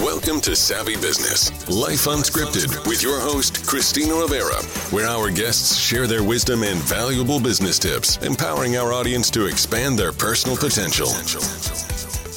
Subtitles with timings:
[0.00, 6.06] Welcome to Savvy Business, Life Unscripted, with your host, Christina Rivera, where our guests share
[6.06, 11.08] their wisdom and valuable business tips, empowering our audience to expand their personal potential.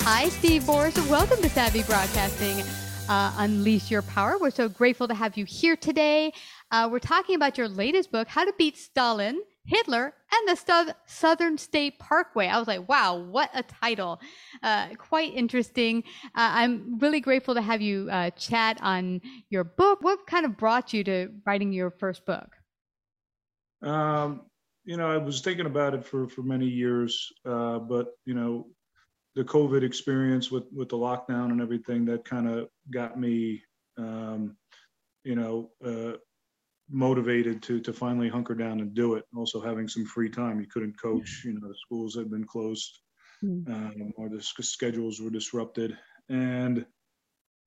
[0.04, 0.98] Hi, Steve Borys.
[1.08, 2.66] Welcome to Savvy Broadcasting.
[3.08, 4.40] Uh, Unleash Your Power.
[4.40, 6.34] We're so grateful to have you here today.
[6.72, 11.58] Uh, we're talking about your latest book, How to Beat Stalin, Hitler, and the Southern
[11.58, 12.48] State Parkway.
[12.48, 14.20] I was like, wow, what a title.
[14.64, 16.04] Uh, quite interesting.
[16.26, 20.00] Uh, I'm really grateful to have you uh, chat on your book.
[20.02, 22.50] What kind of brought you to writing your first book?
[23.84, 24.42] Um,
[24.84, 28.68] you know, I was thinking about it for, for many years, uh, but, you know,
[29.36, 33.62] the COVID experience with, with the lockdown and everything that kind of got me,
[33.98, 34.58] um,
[35.24, 36.18] you know, uh,
[36.92, 39.26] motivated to to finally hunker down and do it.
[39.36, 40.60] Also having some free time.
[40.60, 41.44] You couldn't coach.
[41.46, 43.00] You know, the schools had been closed,
[43.68, 45.98] um, or the schedules were disrupted.
[46.30, 46.86] And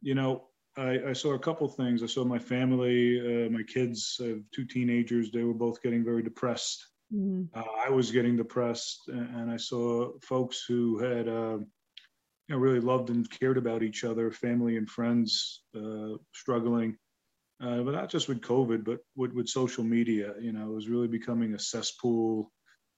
[0.03, 2.03] you know, I, I saw a couple things.
[2.03, 5.31] I saw my family, uh, my kids, I have two teenagers.
[5.31, 6.87] They were both getting very depressed.
[7.55, 11.29] Uh, I was getting depressed, and, and I saw folks who had.
[11.29, 11.59] Uh,
[12.47, 16.99] you know, really loved and cared about each other, family and friends uh, struggling
[17.63, 20.35] uh, but not just with COVID, but with, with social media.
[20.41, 22.51] You know, it was really becoming a cesspool.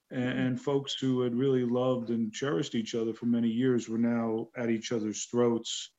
[0.09, 3.97] And, and, folks who had really loved and cherished each other for many years were
[3.97, 5.91] now at each other's throats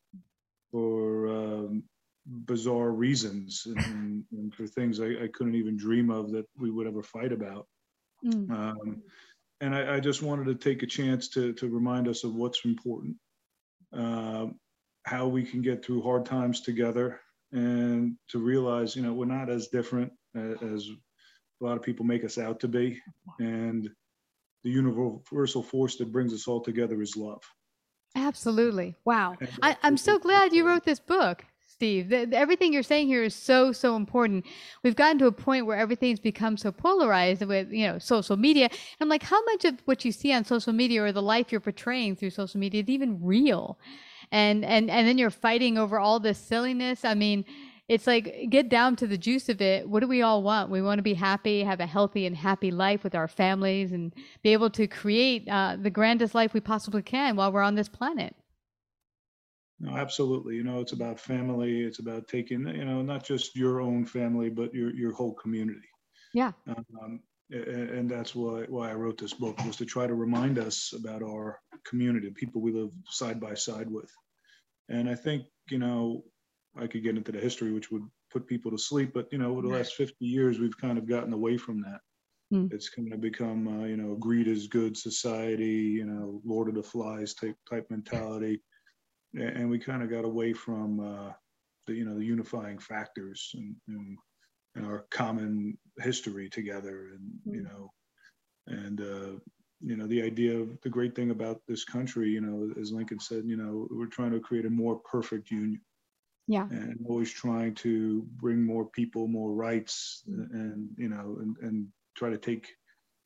[0.71, 1.83] for um,
[2.27, 6.87] bizarre reasons and, and for things I, I, couldn't even dream of that we would
[6.87, 7.67] ever fight about.
[8.25, 8.51] Mm.
[8.51, 9.03] Um,
[9.61, 12.65] and I, I, just wanted to take a chance to, to remind us of what's
[12.65, 13.17] important,
[13.97, 14.47] uh,
[15.05, 17.21] how we can get through hard times together,
[17.53, 20.89] and to realize, you know, we're not as different as
[21.61, 23.01] a lot of people make us out to be.
[23.39, 23.89] And
[24.65, 27.43] the universal force that brings us all together is love.
[28.17, 28.97] Absolutely.
[29.05, 29.37] Wow.
[29.63, 32.09] I, am so glad you wrote this book, Steve.
[32.09, 34.45] The, the, everything you're saying here is so, so important.
[34.83, 38.65] We've gotten to a point where everything's become so polarized with, you know, social media.
[38.65, 41.53] And I'm like, how much of what you see on social media or the life
[41.53, 43.79] you're portraying through social media is even real?
[44.33, 47.05] And and and then you're fighting over all this silliness.
[47.05, 47.45] I mean
[47.89, 49.89] it's like get down to the juice of it.
[49.89, 50.71] What do we all want?
[50.71, 54.15] We want to be happy have a healthy and happy life with our families and
[54.43, 57.89] be able to create uh, the grandest life we possibly can while we're on this
[57.89, 58.35] planet.
[59.81, 60.57] No absolutely.
[60.57, 61.83] You know it's about family.
[61.83, 65.89] It's about taking you know not just your own family but your your whole community.
[66.35, 66.53] Yeah.
[66.67, 70.93] Um, and that's why why I wrote this book was to try to remind us
[70.97, 74.11] about our community, people we live side by side with.
[74.89, 76.25] And I think you know
[76.77, 79.51] I could get into the history, which would put people to sleep, but you know
[79.51, 82.01] over the last 50 years we've kind of gotten away from that.
[82.53, 82.73] Mm.
[82.73, 86.75] It's kind of become uh, you know greed is good society, you know Lord of
[86.75, 88.61] the Flies type type mentality,
[89.35, 91.33] and we kind of got away from uh,
[91.87, 94.19] the you know the unifying factors and, and
[94.77, 97.55] our common history together and mm-hmm.
[97.55, 97.91] you know
[98.67, 99.39] and uh,
[99.81, 103.21] you know the idea of the great thing about this country you know as lincoln
[103.21, 105.81] said you know we're trying to create a more perfect union
[106.47, 110.55] yeah and always trying to bring more people more rights mm-hmm.
[110.55, 111.87] and you know and, and
[112.17, 112.69] try to take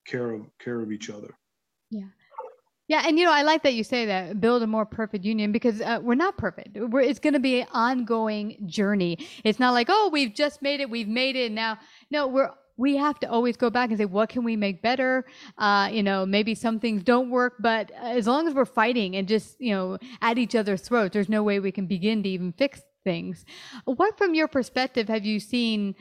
[0.06, 1.34] care of care of each other
[1.90, 2.08] yeah
[2.92, 5.50] yeah, and you know, I like that you say that build a more perfect union
[5.50, 6.76] because uh, we're not perfect.
[6.76, 9.16] We're, it's going to be an ongoing journey.
[9.44, 11.78] It's not like, oh, we've just made it, we've made it now.
[12.10, 15.24] No, we're we have to always go back and say, what can we make better?
[15.56, 19.26] Uh, you know, maybe some things don't work, but as long as we're fighting and
[19.26, 22.52] just, you know, at each other's throats, there's no way we can begin to even
[22.52, 23.46] fix things.
[23.86, 25.94] What, from your perspective, have you seen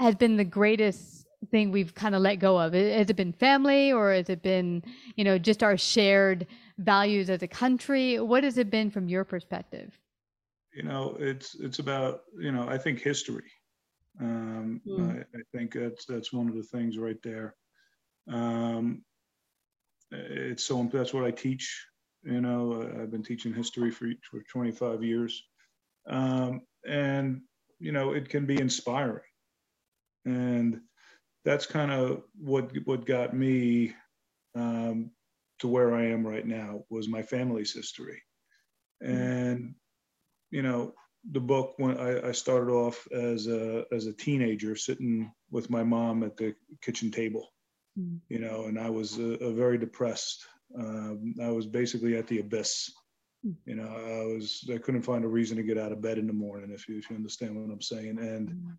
[0.00, 2.72] has been the greatest thing we've kind of let go of?
[2.72, 4.82] Has it been family or has it been,
[5.16, 6.46] you know, just our shared
[6.78, 8.20] values as a country?
[8.20, 9.98] What has it been from your perspective?
[10.74, 13.50] You know, it's it's about you know I think history.
[14.20, 15.18] Um, mm.
[15.18, 17.54] I, I, think that's that's one of the things right there.
[18.28, 19.02] Um,
[20.10, 21.86] it's so that's what I teach.
[22.24, 25.42] You know, I've been teaching history for for 25 years,
[26.08, 27.42] um, and
[27.78, 29.22] you know it can be inspiring,
[30.24, 30.80] and
[31.44, 33.94] that's kind of what what got me
[34.54, 35.10] um,
[35.58, 38.22] to where I am right now was my family's history.
[39.02, 39.50] Mm.
[39.50, 39.74] And,
[40.50, 40.94] you know,
[41.32, 45.82] the book when I, I, started off as a as a teenager sitting with my
[45.82, 47.48] mom at the kitchen table,
[47.98, 48.18] mm.
[48.28, 50.46] you know, and I was a, a very depressed.
[50.78, 52.90] Um, I was basically at the abyss.
[53.46, 53.54] Mm.
[53.64, 56.26] You know, I was I couldn't find a reason to get out of bed in
[56.26, 56.70] the morning.
[56.70, 58.76] If you if you understand what I'm saying, and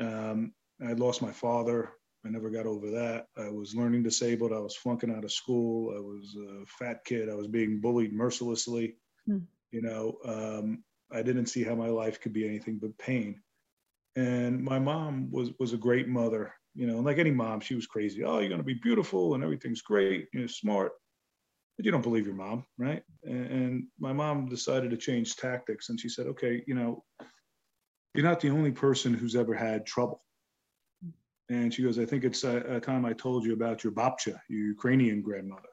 [0.00, 0.52] um,
[0.86, 1.92] I lost my father
[2.24, 3.26] I never got over that.
[3.36, 4.52] I was learning disabled.
[4.52, 5.94] I was flunking out of school.
[5.96, 7.28] I was a fat kid.
[7.28, 8.96] I was being bullied mercilessly.
[9.28, 9.44] Mm.
[9.70, 13.40] You know, um, I didn't see how my life could be anything but pain.
[14.16, 16.52] And my mom was was a great mother.
[16.74, 18.24] You know, like any mom, she was crazy.
[18.24, 20.26] Oh, you're gonna be beautiful and everything's great.
[20.32, 20.92] You're smart,
[21.76, 23.02] but you don't believe your mom, right?
[23.24, 27.04] And, and my mom decided to change tactics, and she said, "Okay, you know,
[28.14, 30.22] you're not the only person who's ever had trouble."
[31.50, 34.38] And she goes, I think it's a, a time I told you about your babcha,
[34.48, 35.68] your Ukrainian grandmother.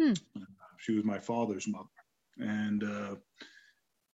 [0.00, 0.12] Hmm.
[0.36, 0.44] Uh,
[0.78, 1.88] she was my father's mother.
[2.38, 3.14] And uh,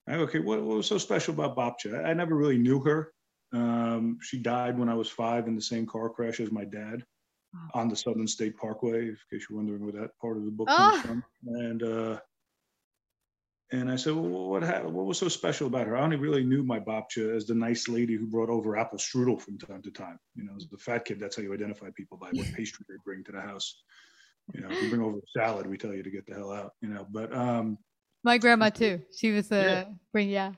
[0.07, 2.04] I go, okay, what, what, was so special about babcha?
[2.04, 3.13] I, I never really knew her.
[3.54, 7.06] Um, she died when I was five in the same car crash as my dad
[7.54, 7.81] wow.
[7.81, 10.68] on the Southern State Parkway, in case you're wondering where that part of the book
[10.68, 11.07] comes oh.
[11.07, 11.24] from.
[11.45, 12.19] And uh,
[13.72, 15.98] and I said, well, what, what was so special about her?
[15.98, 19.42] I only really knew my babcha as the nice lady who brought over apple strudel
[19.42, 20.18] from time to time.
[20.36, 22.96] You know, as the fat kid, that's how you identify people by what pastry they
[23.04, 23.84] bring to the house.
[24.54, 26.52] You know, if you bring over a salad, we tell you to get the hell
[26.52, 27.34] out, you know, but.
[27.34, 27.78] um
[28.24, 29.02] My grandma too.
[29.16, 29.86] She was the, yeah.
[30.14, 30.54] bring, yeah.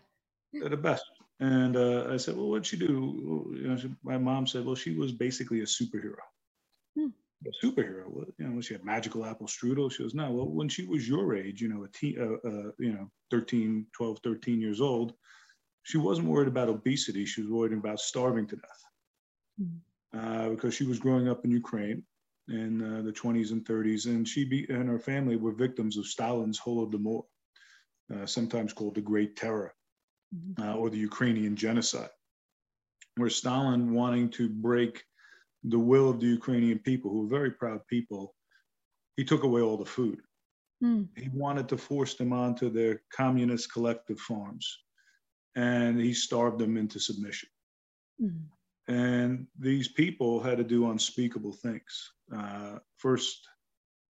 [0.53, 1.03] The best.
[1.39, 3.56] And uh, I said, well, what'd she do?
[3.56, 6.21] You know, she, my mom said, well, she was basically a superhero.
[7.45, 8.25] A superhero.
[8.38, 9.91] You know, when she had magical apple strudel.
[9.91, 12.71] She goes, no, well, when she was your age, you know, a teen, uh, uh,
[12.77, 15.13] you know, 13, 12, 13 years old,
[15.83, 17.25] she wasn't worried about obesity.
[17.25, 18.83] She was worried about starving to death
[19.62, 20.19] mm-hmm.
[20.19, 22.03] uh, because she was growing up in Ukraine
[22.50, 26.07] in uh, the 20s and 30s, and she be, and her family were victims of
[26.07, 27.24] Stalin's Holodomor,
[28.13, 29.74] uh, sometimes called the Great Terror,
[30.35, 30.62] mm-hmm.
[30.62, 32.09] Uh, or the Ukrainian genocide,
[33.18, 35.03] where Stalin wanting to break
[35.63, 38.33] the will of the Ukrainian people, who were very proud people,
[39.17, 40.21] he took away all the food.
[40.83, 41.09] Mm.
[41.17, 44.65] He wanted to force them onto their communist collective farms,
[45.56, 47.50] and he starved them into submission.
[48.21, 48.44] Mm.
[48.88, 52.11] And these people had to do unspeakable things.
[52.35, 53.47] Uh, first,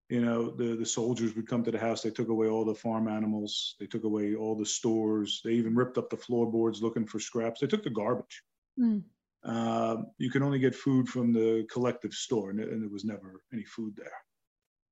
[0.08, 2.74] you know, the, the soldiers would come to the house, they took away all the
[2.74, 7.06] farm animals, they took away all the stores, they even ripped up the floorboards looking
[7.06, 8.42] for scraps, they took the garbage.
[8.78, 9.02] Mm
[9.44, 13.42] uh, you can only get food from the collective store, and, and, there was never
[13.52, 14.12] any food there.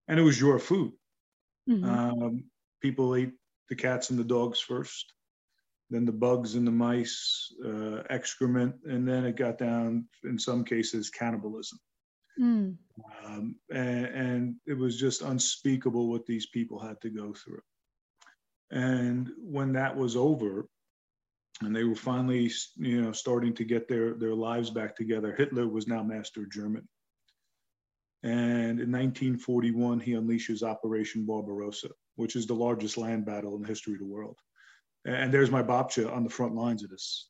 [0.08, 0.92] And it was your food.
[1.68, 1.84] Mm-hmm.
[1.84, 2.44] Um,
[2.80, 3.32] people ate
[3.68, 5.12] the cats and the dogs first,
[5.90, 10.64] then the bugs and the mice, uh, excrement, and then it got down, in some
[10.64, 11.78] cases, cannibalism.
[12.40, 12.76] Mm.
[13.24, 17.60] Um, and, and it was just unspeakable what these people had to go through.
[18.70, 20.68] And when that was over,
[21.62, 25.34] and they were finally, you know, starting to get their their lives back together.
[25.36, 26.86] Hitler was now master of Germany,
[28.22, 33.68] and in 1941 he unleashes Operation Barbarossa, which is the largest land battle in the
[33.68, 34.38] history of the world.
[35.04, 37.28] And there's my babcha on the front lines of this.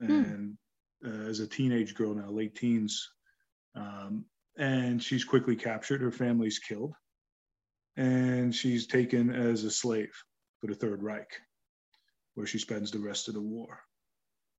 [0.00, 0.10] Hmm.
[0.10, 0.58] And
[1.04, 3.08] uh, as a teenage girl now, late teens,
[3.74, 4.24] um,
[4.58, 6.00] and she's quickly captured.
[6.00, 6.94] Her family's killed,
[7.96, 10.12] and she's taken as a slave
[10.60, 11.40] for the Third Reich
[12.34, 13.80] where she spends the rest of the war.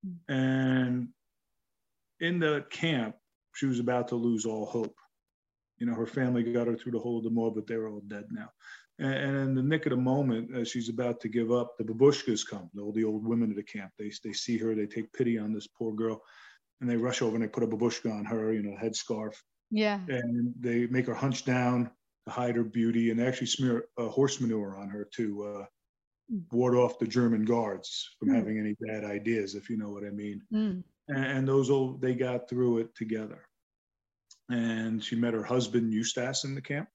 [0.05, 0.17] Mm.
[0.29, 1.07] And
[2.19, 3.15] in the camp,
[3.55, 4.95] she was about to lose all hope.
[5.77, 8.01] You know, her family got her through the whole of the war, but they're all
[8.07, 8.49] dead now.
[8.99, 11.83] And, and in the nick of the moment, as she's about to give up, the
[11.83, 13.91] babushkas come, all the old women of the camp.
[13.97, 16.21] They, they see her, they take pity on this poor girl,
[16.79, 19.33] and they rush over and they put a babushka on her, you know, headscarf.
[19.71, 19.99] Yeah.
[20.07, 21.89] And they make her hunch down
[22.25, 25.65] to hide her beauty, and they actually smear uh, horse manure on her to uh,
[26.51, 28.35] ward off the German guards from mm.
[28.35, 30.41] having any bad ideas, if you know what I mean.
[30.53, 30.83] Mm.
[31.09, 33.43] And, and, those old, they got through it together.
[34.49, 36.87] and she met her husband Eustace in the camp.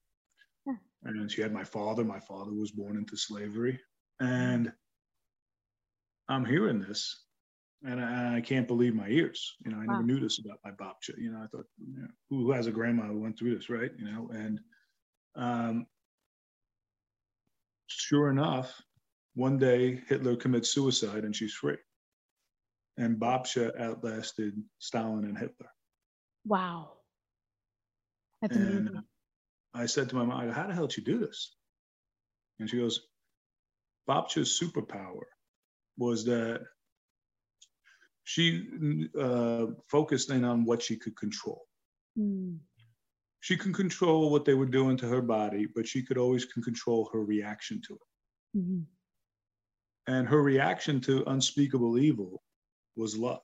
[1.05, 2.05] And she had my father.
[2.05, 3.79] My father was born into slavery,
[4.21, 4.73] and
[6.29, 7.25] I'm hearing this,
[7.85, 9.55] and I, I can't believe my ears.
[9.65, 11.17] You know, I never knew this about my babcha.
[11.17, 13.93] You know, I thought, you know, who has a grandma who went through this, right?
[13.97, 14.61] You know, and
[15.37, 15.87] um,
[17.87, 18.83] sure enough,
[19.35, 21.77] one day Hitler commits suicide and she's free.
[22.97, 25.71] And Babcha outlasted Stalin and Hitler.
[26.45, 26.95] Wow.
[28.43, 29.03] That's and amazing.
[29.75, 31.55] I said to my mom, I go, how the hell did you do this?
[32.59, 33.01] And she goes,
[34.09, 35.23] Babcha's superpower
[35.97, 36.63] was that
[38.25, 38.67] she
[39.19, 41.67] uh, focused in on what she could control.
[42.19, 42.59] Mm.
[43.41, 46.63] She can control what they were doing to her body, but she could always can
[46.63, 48.59] control her reaction to it.
[48.59, 48.85] Mhm.
[50.09, 52.43] And her reaction to unspeakable evil
[52.97, 53.43] was love.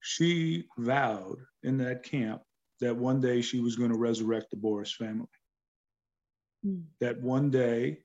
[0.00, 2.42] She vowed in that camp
[2.80, 5.28] that one day she was going to resurrect the Borys family.
[6.66, 6.82] Mm.
[7.00, 8.00] That one day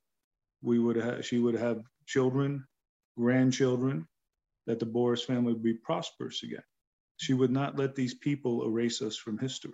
[0.62, 2.64] we would have, she would have children,
[3.18, 4.08] grandchildren,
[4.68, 6.64] that the Borys family would be prosperous again.
[7.18, 9.74] She would not let these people erase us from history.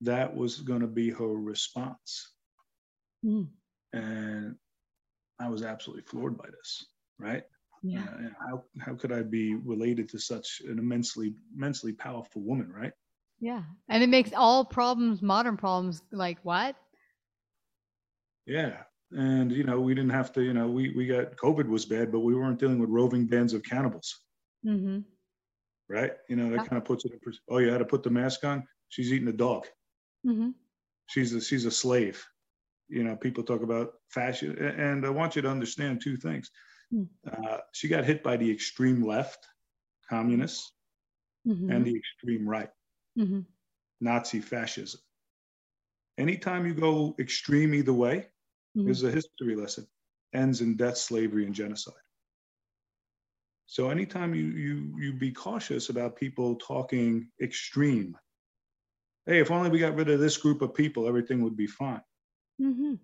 [0.00, 2.34] That was going to be her response.
[3.26, 3.48] Mm.
[3.92, 4.54] And
[5.42, 6.86] I was absolutely floored by this,
[7.18, 7.42] right?
[7.82, 8.04] Yeah.
[8.04, 12.92] Uh, how how could I be related to such an immensely immensely powerful woman, right?
[13.40, 13.62] Yeah.
[13.88, 16.76] And it makes all problems, modern problems, like what?
[18.46, 18.82] Yeah.
[19.10, 22.10] And you know, we didn't have to, you know, we we got COVID was bad,
[22.12, 24.20] but we weren't dealing with roving bands of cannibals,
[24.64, 25.00] Mm-hmm.
[25.88, 26.12] right?
[26.28, 26.64] You know, that Yeah.
[26.66, 28.66] kind of puts it in oh, you had to put the mask on.
[28.88, 29.66] She's eating a dog.
[30.26, 30.50] Mm-hmm.
[31.08, 32.24] She's a she's a slave.
[32.92, 34.56] You know, people talk about fascism.
[34.58, 36.50] and I want you to understand two things.
[36.90, 37.04] Hmm.
[37.30, 39.46] Uh, she got hit by the extreme left,
[40.08, 40.72] communists,
[41.48, 41.70] Mm-hmm.
[41.72, 42.70] and the extreme right.
[43.18, 43.40] mm-hmm.
[44.00, 45.00] Nazi fascism.
[46.18, 48.28] Anytime you go extreme either way,
[48.76, 48.88] Mhm.
[48.90, 49.86] is a history lesson,
[50.32, 52.04] ends in death, slavery, and genocide.
[53.66, 58.16] So anytime you you you be cautious about people talking extreme.
[59.26, 62.02] Hey, if only we got rid of this group of people, everything would be fine.
[62.62, 62.94] Mm-hmm.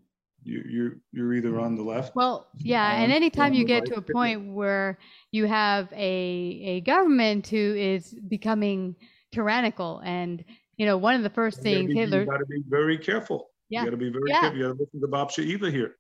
[0.44, 2.14] You you're you're either on the left.
[2.14, 4.98] Well, yeah, and anytime you get right to a point where
[5.32, 8.94] you have a a government who is becoming
[9.32, 10.44] tyrannical, and
[10.76, 13.50] you know, one of the first things be- Hitler, You got to be very careful.
[13.68, 13.80] Yeah.
[13.80, 14.40] You got to be very Yeah.
[14.42, 14.58] careful.
[14.58, 15.96] You got to listen to Babcha here.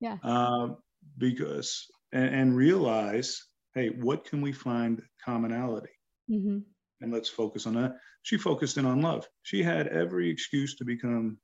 [0.00, 0.18] Yeah.
[0.22, 0.78] Um,
[1.16, 3.40] because and, and realize,
[3.74, 5.90] hey, what can we find commonality?
[6.28, 6.58] hmm
[7.02, 7.94] and let's focus on that.
[8.22, 9.28] She focused in on love.
[9.42, 11.36] She had every excuse to become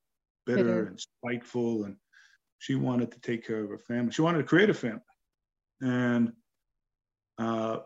[0.46, 0.86] bitter, Bitter.
[0.86, 1.96] and spiteful, and
[2.58, 4.12] she wanted to take care of her family.
[4.12, 5.00] She wanted to create a family,
[5.80, 6.32] and
[7.38, 7.78] uh,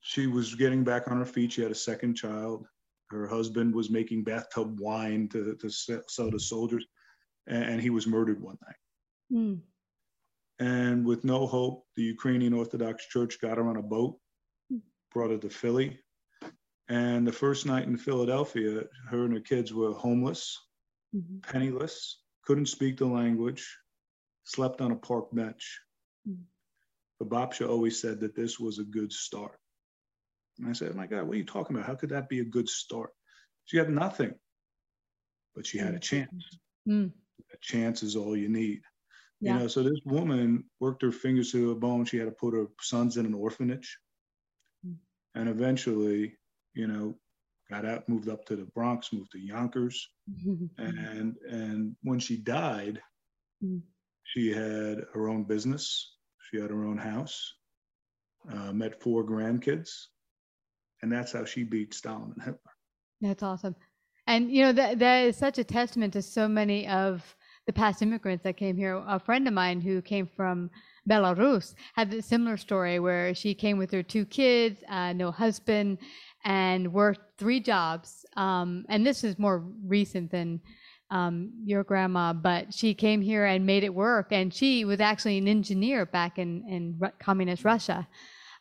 [0.00, 1.52] she was getting back on her feet.
[1.52, 2.66] She had a second child.
[3.10, 6.84] Her husband was making bathtub wine to, to sell to soldiers,
[7.46, 8.76] and, and he was murdered one night.
[9.32, 9.60] Mm.
[10.58, 14.18] And with no hope, the Ukrainian Orthodox Church got her on a boat,
[15.12, 15.98] brought her to Philly.
[16.88, 20.58] And the first night in Philadelphia, her and her kids were homeless,
[21.14, 21.42] Mhm.
[21.42, 23.78] penniless, couldn't speak the language,
[24.44, 25.80] slept on a park bench.
[26.28, 26.44] Mm.
[27.18, 29.58] But Babcha always said that this was a good start.
[30.58, 31.86] And I said, oh my God, what are you talking about?
[31.86, 33.10] How could that be a good start?
[33.64, 34.34] She had nothing,
[35.54, 36.58] but she had a chance.
[36.88, 37.12] Mm.
[37.52, 38.82] A chance is all you need.
[39.40, 39.54] Yeah.
[39.54, 42.04] You know, so this woman worked her fingers to the bone.
[42.04, 43.98] She had to put her sons in an orphanage.
[44.86, 44.96] Mm.
[45.34, 46.36] And eventually,
[46.74, 47.18] you know,
[47.70, 50.08] got out, moved up to the Bronx, moved to Yonkers.
[50.78, 53.00] And and when she died,
[53.62, 53.80] Mm.
[54.24, 56.16] she had her own business.
[56.50, 57.54] She had her own house,
[58.52, 59.90] uh, met four grandkids.
[61.02, 62.72] And that's how she beat Stalin and Hitler.
[63.20, 63.76] That's awesome.
[64.26, 68.02] And you know that that is such a testament to so many of the past
[68.02, 69.02] immigrants that came here.
[69.06, 70.70] A friend of mine who came from
[71.08, 75.98] Belarus had a similar story where she came with her two kids, uh, no husband,
[76.44, 78.24] and worked three jobs.
[78.36, 80.60] Um, and this is more recent than
[81.10, 84.28] um, your grandma, but she came here and made it work.
[84.30, 88.06] And she was actually an engineer back in in communist Russia.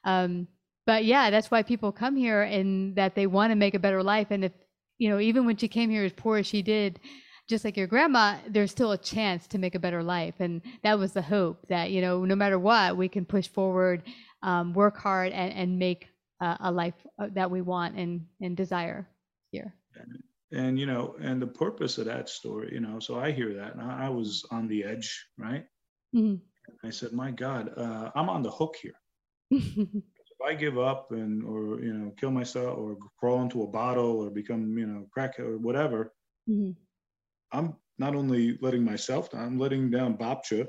[0.04, 0.48] Um,
[0.86, 4.04] but yeah, that's why people come here and that they want to make a better
[4.04, 4.28] life.
[4.32, 4.52] And if
[4.98, 7.00] you know, even when she came here as poor as she did,
[7.50, 10.36] just like your grandma, there's still a chance to make a better life.
[10.40, 14.04] And that was the hope that, you know, no matter what, we can push forward,
[14.44, 16.08] um, work hard, and, and make
[16.42, 19.08] uh, a life uh, that we want and, and desire
[19.52, 19.74] here.
[20.52, 23.74] And, you know, and the purpose of that story, you know, so I hear that
[23.74, 25.66] and I, I was on the edge, right?
[26.16, 26.40] Mhm.
[26.84, 29.00] I said, my God, uh, I'm on the hook here.
[30.34, 34.24] If I give up and or you know kill myself or crawl into a bottle
[34.24, 36.12] or become you know crack or whatever,
[36.50, 36.72] mm-hmm.
[37.52, 40.68] I'm not only letting myself down, I'm letting down Babcha.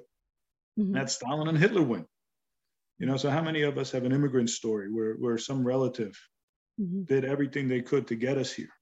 [0.79, 0.93] Mm-hmm.
[0.93, 2.07] That Stalin and Hitler win.
[2.99, 6.17] You know, so how many of us have an immigrant story where where some relative
[6.81, 7.03] mm-hmm.
[7.05, 8.73] did everything they could to get us here,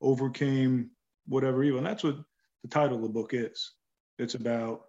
[0.00, 0.90] overcame
[1.26, 2.16] whatever evil, and that's what
[2.62, 3.72] the title of the book is.
[4.18, 4.82] It's about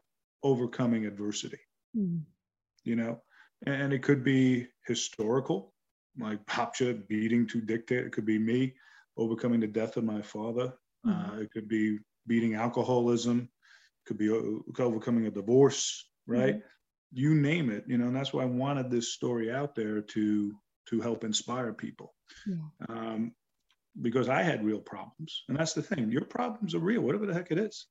[0.43, 1.59] overcoming adversity.
[1.95, 2.19] Mm-hmm.
[2.83, 3.21] You know,
[3.65, 5.73] and it could be historical,
[6.17, 8.07] like Babcha beating two dictators.
[8.07, 8.73] It could be me
[9.17, 10.73] overcoming the death of my father.
[11.05, 11.31] Mm-hmm.
[11.31, 13.41] Uh, it could be beating alcoholism.
[13.41, 16.61] It could be overcoming a divorce, right?
[17.11, 18.07] You name it, you know.
[18.07, 20.53] And that's why I wanted this story out there to
[20.89, 22.13] to help inspire people.
[22.47, 22.55] Yeah.
[22.89, 23.33] Um,
[24.01, 26.11] because I had real problems, and that's the thing.
[26.11, 27.87] Your problems are real, whatever the heck it is.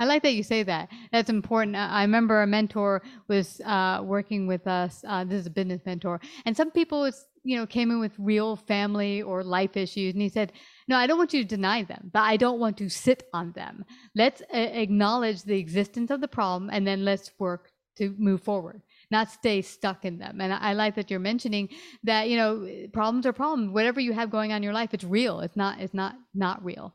[0.00, 0.88] I like that you say that.
[1.10, 1.76] That's important.
[1.76, 5.04] I remember a mentor was uh, working with us.
[5.06, 7.10] Uh, this is a business mentor, and some people,
[7.42, 10.52] you know, came in with real family or life issues, and he said,
[10.86, 13.52] "No, I don't want you to deny them, but I don't want to sit on
[13.52, 13.84] them.
[14.14, 18.82] Let's uh, acknowledge the existence of the problem, and then let's work to move forward."
[19.10, 20.40] not stay stuck in them.
[20.40, 21.70] And I like that you're mentioning
[22.04, 23.72] that, you know, problems are problems.
[23.72, 25.40] Whatever you have going on in your life, it's real.
[25.40, 26.94] It's not, it's not, not real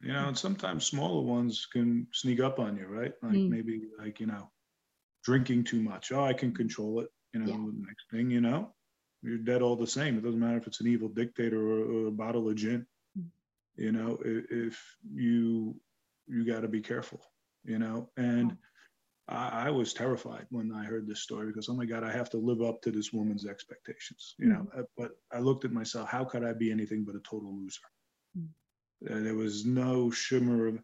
[0.00, 3.48] you know and sometimes smaller ones can sneak up on you right like mm.
[3.48, 4.50] maybe like you know
[5.24, 7.86] drinking too much oh i can control it you know yeah.
[7.86, 8.72] next thing you know
[9.22, 12.06] you're dead all the same it doesn't matter if it's an evil dictator or, or
[12.08, 12.86] a bottle of gin
[13.18, 13.24] mm.
[13.76, 15.74] you know if, if you
[16.26, 17.20] you got to be careful
[17.64, 18.56] you know and
[19.26, 22.28] I, I, was terrified when i heard this story because oh my god i have
[22.30, 26.08] to live up to this woman's expectations you know uh, but i looked at myself
[26.08, 27.80] how could i be anything but a total loser
[28.38, 28.48] mm.
[29.10, 30.78] Uh, there was no shimmer of,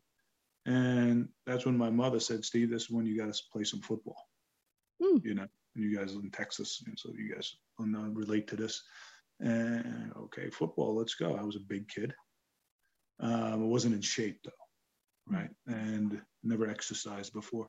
[0.67, 3.81] and that's when my mother said, Steve, this is when you got to play some
[3.81, 4.29] football.
[5.03, 5.25] Mm.
[5.25, 8.83] You know, you guys in Texas, and so you guys will relate to this.
[9.41, 11.35] And okay, football, let's go.
[11.35, 12.13] I was a big kid.
[13.21, 14.51] Um, I wasn't in shape though,
[15.35, 15.51] right?
[15.67, 17.69] And never exercised before.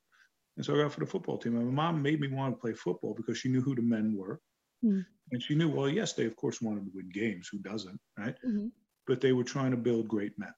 [0.61, 1.55] And so I got for the football team.
[1.55, 4.15] And my mom made me want to play football because she knew who the men
[4.15, 4.39] were.
[4.85, 5.03] Mm.
[5.31, 7.49] And she knew, well, yes, they of course wanted to win games.
[7.51, 8.35] Who doesn't, right?
[8.45, 8.67] Mm-hmm
[9.07, 10.53] but they were trying to build great men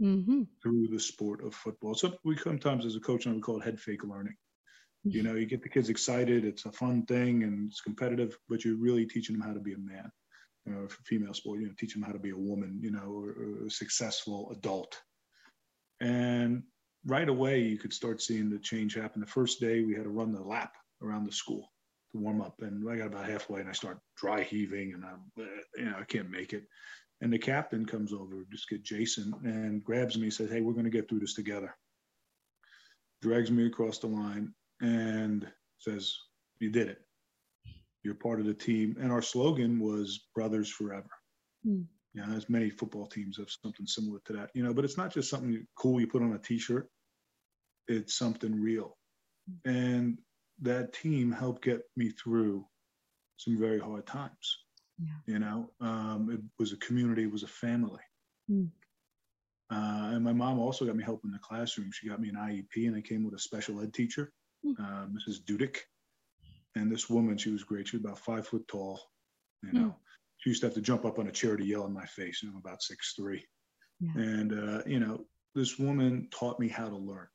[0.00, 0.42] mm-hmm.
[0.62, 1.94] through the sport of football.
[1.94, 4.36] So we sometimes, as a coach, I would call it head fake learning.
[5.04, 5.28] You mm-hmm.
[5.28, 8.76] know, you get the kids excited; it's a fun thing and it's competitive, but you're
[8.76, 10.10] really teaching them how to be a man.
[10.64, 12.78] You know, for female sport, you know, teach them how to be a woman.
[12.80, 14.96] You know, or, or a successful adult.
[16.00, 16.62] And
[17.06, 19.20] right away, you could start seeing the change happen.
[19.20, 21.72] The first day, we had to run the lap around the school
[22.12, 25.20] to warm up, and I got about halfway, and I start dry heaving, and I'm,
[25.76, 26.64] you know, I can't make it.
[27.20, 30.84] And the captain comes over, just get Jason, and grabs me, says, Hey, we're going
[30.84, 31.74] to get through this together.
[33.22, 35.46] Drags me across the line and
[35.78, 36.16] says,
[36.58, 36.98] You did it.
[38.02, 38.96] You're part of the team.
[39.00, 41.10] And our slogan was Brothers Forever.
[41.64, 41.84] Mm.
[42.14, 44.98] You know, as many football teams have something similar to that, you know, but it's
[44.98, 46.88] not just something cool you put on a t shirt,
[47.88, 48.96] it's something real.
[49.64, 50.18] And
[50.60, 52.66] that team helped get me through
[53.38, 54.58] some very hard times.
[54.98, 55.34] Yeah.
[55.34, 58.02] You know, um, it was a community, it was a family.
[58.50, 58.68] Mm.
[59.70, 61.90] Uh, and my mom also got me help in the classroom.
[61.92, 64.30] She got me an IEP, and I came with a special ed teacher,
[64.64, 64.74] mm.
[64.78, 65.42] uh, Mrs.
[65.44, 65.78] Dudick.
[66.74, 67.88] And this woman, she was great.
[67.88, 69.00] She was about five foot tall.
[69.62, 69.94] You know, mm.
[70.42, 72.40] She used to have to jump up on a chair to yell in my face.
[72.42, 73.46] And I'm about six three,
[74.00, 74.10] yeah.
[74.16, 75.24] and uh, you know,
[75.54, 77.28] this woman taught me how to learn.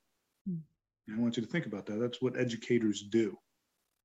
[0.50, 0.60] Mm.
[1.08, 2.00] And I want you to think about that.
[2.00, 3.38] That's what educators do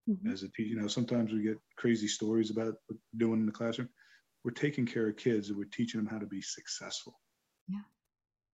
[0.08, 0.30] mm-hmm.
[0.30, 0.68] as a teacher.
[0.68, 2.74] You know, sometimes we get crazy stories about
[3.16, 3.88] doing in the classroom.
[4.44, 7.18] We're taking care of kids and we're teaching them how to be successful.
[7.68, 7.80] Yeah.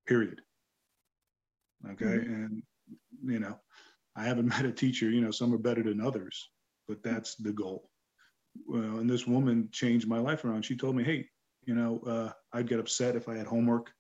[0.07, 0.41] Period.
[1.93, 2.05] Okay.
[2.05, 2.33] Mm-hmm.
[2.33, 2.63] And,
[3.25, 3.59] you know,
[4.17, 6.51] I haven't met a teacher, you know, some are better than others,
[6.87, 7.91] but that's the goal.
[8.67, 10.65] Well, and this woman changed my life around.
[10.65, 11.27] She told me, hey,
[11.65, 13.91] you know, uh, I'd get upset if I had homework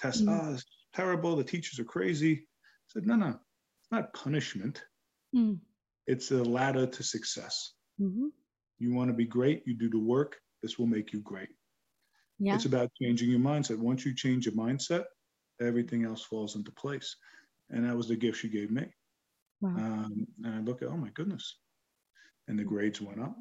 [0.00, 0.22] tests.
[0.22, 0.48] Mm-hmm.
[0.48, 1.36] Oh, it's terrible.
[1.36, 2.34] The teachers are crazy.
[2.34, 4.82] I said, no, no, it's not punishment.
[5.34, 5.58] Mm
[6.10, 7.74] it's a ladder to success.
[8.00, 8.26] Mm-hmm.
[8.80, 11.50] You want to be great, you do the work, this will make you great.
[12.40, 12.56] Yeah.
[12.56, 13.78] It's about changing your mindset.
[13.78, 15.04] Once you change your mindset,
[15.60, 17.14] everything else falls into place.
[17.68, 18.86] And that was the gift she gave me.
[19.60, 19.70] Wow.
[19.76, 21.58] Um, and I look at, oh my goodness.
[22.48, 23.36] And the grades went up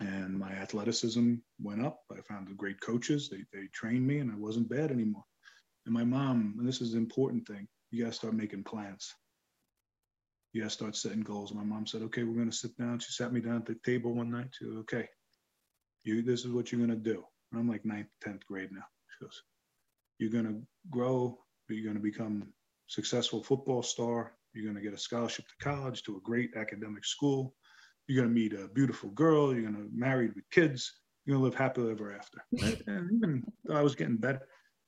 [0.00, 2.00] and my athleticism went up.
[2.12, 3.28] I found the great coaches.
[3.30, 5.24] They, they trained me and I wasn't bad anymore.
[5.86, 9.14] And my mom, and this is the important thing, you got to start making plans
[10.56, 11.52] you got to start setting goals.
[11.52, 12.98] My mom said, okay, we're going to sit down.
[12.98, 14.48] She sat me down at the table one night.
[14.52, 15.06] She goes, okay,
[16.02, 17.22] you, this is what you're going to do.
[17.52, 18.86] And I'm like ninth, 10th grade now.
[19.10, 19.42] She goes,
[20.18, 21.38] you're going to grow.
[21.68, 22.54] You're going to become
[22.86, 24.32] successful football star.
[24.54, 27.54] You're going to get a scholarship to college, to a great academic school.
[28.06, 29.52] You're going to meet a beautiful girl.
[29.52, 30.92] You're going to married with kids.
[31.24, 32.44] You're going to live happily ever after.
[32.86, 34.40] and even though I was getting better,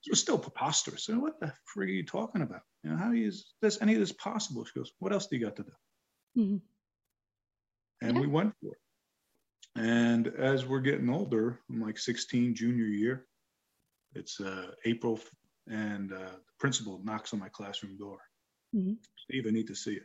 [0.07, 1.05] it was still preposterous.
[1.05, 2.61] So what the frig are you talking about?
[2.85, 4.65] You know, how is this any of this possible?
[4.65, 6.43] She goes, what else do you got to do?
[6.43, 6.57] Mm-hmm.
[8.07, 8.21] And yeah.
[8.21, 8.79] we went for it.
[9.81, 13.27] And as we're getting older, I'm like 16, junior year.
[14.15, 15.21] It's uh, April,
[15.67, 18.19] and uh, the principal knocks on my classroom door.
[18.75, 18.95] Mm-hmm.
[19.17, 20.03] Steve, I need to see you.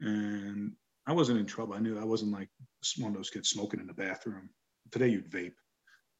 [0.00, 0.72] And
[1.06, 1.74] I wasn't in trouble.
[1.74, 2.48] I knew I wasn't like
[2.98, 4.50] one of those kids smoking in the bathroom.
[4.90, 5.54] Today you'd vape,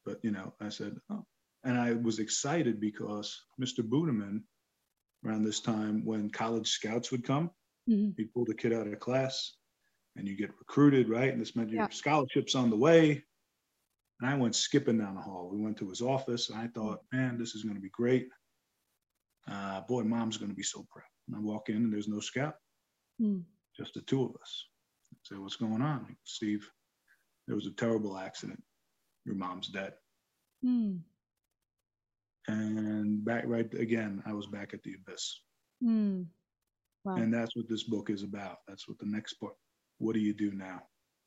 [0.05, 1.25] but you know, I said, oh.
[1.65, 3.81] and I was excited because Mr.
[3.81, 4.43] Budeman,
[5.25, 7.51] around this time when college scouts would come,
[7.89, 8.11] mm-hmm.
[8.17, 9.53] he'd pull the kid out of class,
[10.17, 11.33] and you get recruited, right?
[11.33, 13.25] And this meant your scholarships on the way.
[14.21, 15.51] And I went skipping down the hall.
[15.53, 18.29] We went to his office, and I thought, man, this is going to be great.
[19.51, 21.05] Uh, boy, mom's going to be so proud.
[21.29, 22.55] And I walk in, and there's no scout,
[23.21, 23.43] mm.
[23.77, 24.65] just the two of us.
[25.23, 26.17] Say, what's going on?
[26.25, 26.69] Steve,
[27.47, 28.63] there was a terrible accident.
[29.25, 29.93] Your mom's dead.
[30.65, 31.01] Mm.
[32.49, 35.41] And back right again, I was back at the abyss.
[35.83, 36.27] Mm.
[37.05, 37.17] Wow.
[37.17, 38.59] And that's what this book is about.
[38.67, 39.57] That's what the next book.
[39.99, 40.83] What do you do now?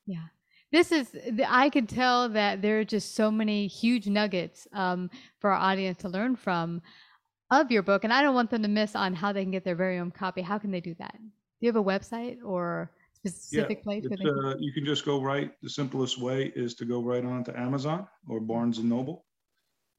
[0.06, 0.28] Yeah.
[0.72, 1.16] This is,
[1.48, 6.00] I can tell that there are just so many huge nuggets um, for our audience
[6.00, 6.82] to learn from
[7.52, 8.04] of your book.
[8.04, 10.12] And I don't want them to miss on how they can get their very own
[10.12, 10.42] copy.
[10.42, 11.16] How can they do that?
[11.18, 12.92] Do you have a website or
[13.30, 14.06] specific yeah, place?
[14.06, 15.52] Uh, you can just go right.
[15.62, 19.26] The simplest way is to go right on to Amazon or Barnes and Noble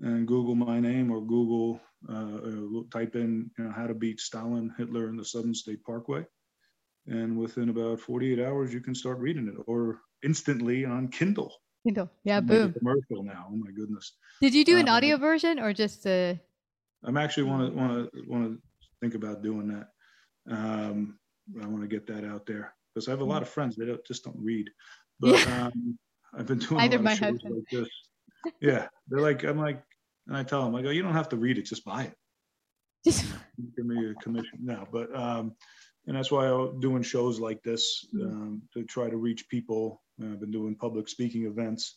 [0.01, 4.75] and Google my name or Google, uh, type in you know, how to beat Stalin,
[4.77, 6.25] Hitler, and the Southern State Parkway.
[7.07, 11.53] And within about 48 hours, you can start reading it or instantly on Kindle.
[11.85, 12.73] Kindle, yeah, boom.
[12.73, 13.47] Commercial now.
[13.49, 14.17] Oh my goodness.
[14.41, 16.39] Did you do an um, audio version or just a?
[17.05, 18.59] I'm actually want to want to want to
[19.01, 19.89] think about doing that.
[20.53, 21.19] Um,
[21.63, 24.07] I want to get that out there because I have a lot of friends that
[24.07, 24.71] just don't read.
[25.19, 25.69] But yeah.
[25.69, 25.99] um,
[26.35, 27.89] I've been doing a lot of shows like this.
[28.61, 29.83] Yeah, they're like I'm like,
[30.27, 32.15] and I tell them I go, you don't have to read it, just buy it.
[33.03, 33.25] Just
[33.77, 34.59] give me a commission.
[34.61, 35.55] No, but um,
[36.07, 38.27] and that's why I'm doing shows like this mm-hmm.
[38.27, 40.03] um, to try to reach people.
[40.23, 41.97] I've been doing public speaking events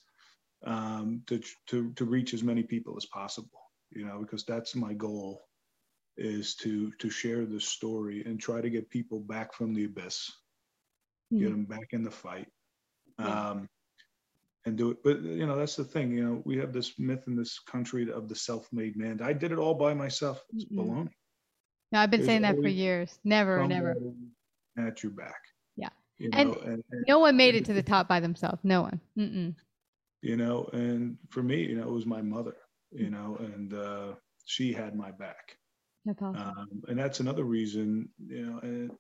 [0.65, 3.59] um, to, to to reach as many people as possible.
[3.91, 5.41] You know, because that's my goal
[6.15, 10.31] is to to share this story and try to get people back from the abyss,
[11.31, 11.43] mm-hmm.
[11.43, 12.47] get them back in the fight,
[13.17, 13.67] um,
[14.65, 14.97] and do it.
[15.03, 16.11] But you know, that's the thing.
[16.11, 19.21] You know, we have this myth in this country of the self-made man.
[19.21, 20.43] I did it all by myself.
[20.53, 20.79] It's mm-hmm.
[20.79, 21.09] baloney.
[21.91, 23.19] No, I've been saying that for years.
[23.23, 23.95] Never, never.
[24.77, 25.41] At your back.
[25.75, 25.89] Yeah.
[26.19, 28.59] You know, and, and, and, no one made it to the top by themselves.
[28.63, 28.99] No one.
[29.17, 29.55] Mm-mm.
[30.21, 32.55] You know, and for me, you know, it was my mother.
[32.91, 34.13] You know, and uh,
[34.45, 35.57] she had my back.
[36.05, 36.41] That's awesome.
[36.41, 38.91] Um, and that's another reason, you know, and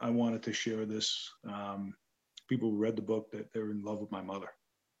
[0.00, 1.30] I wanted to share this.
[1.48, 1.94] Um,
[2.48, 4.48] people who read the book that they're in love with my mother.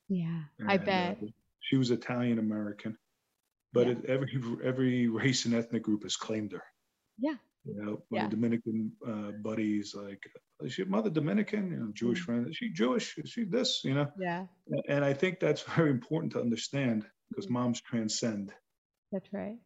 [0.08, 1.18] Yeah, and, I bet.
[1.22, 1.26] Uh,
[1.60, 2.96] she was Italian American,
[3.72, 3.94] but yeah.
[3.94, 6.62] it, every every race and ethnic group has claimed her.
[7.18, 7.34] Yeah.
[7.64, 8.28] You know, my yeah.
[8.28, 10.22] Dominican uh, buddies, like,
[10.60, 11.72] is she mother Dominican?
[11.72, 12.32] You know, Jewish mm-hmm.
[12.32, 12.48] friend.
[12.48, 13.18] Is she Jewish?
[13.18, 13.80] Is she this?
[13.82, 14.06] You know?
[14.18, 14.46] Yeah.
[14.88, 17.54] And I think that's very important to understand because mm-hmm.
[17.54, 18.52] moms transcend.
[19.10, 19.56] That's right.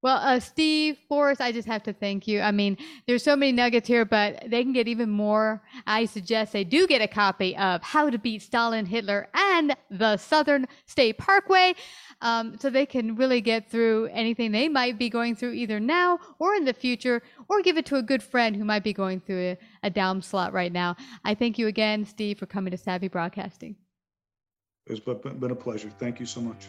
[0.00, 2.40] Well, uh, Steve Forrest, I just have to thank you.
[2.40, 2.76] I mean,
[3.08, 5.60] there's so many nuggets here, but they can get even more.
[5.88, 10.16] I suggest they do get a copy of How to Beat Stalin, Hitler, and the
[10.16, 11.74] Southern State Parkway,
[12.20, 16.20] um, so they can really get through anything they might be going through either now
[16.38, 19.18] or in the future, or give it to a good friend who might be going
[19.18, 20.94] through a, a down slot right now.
[21.24, 23.74] I thank you again, Steve, for coming to Savvy Broadcasting.
[24.86, 25.90] It's been a pleasure.
[25.98, 26.68] Thank you so much.